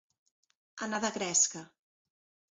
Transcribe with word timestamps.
Anar 0.85 0.99
de 1.03 1.11
gresca. 1.17 1.61